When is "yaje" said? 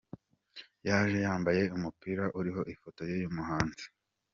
0.87-1.17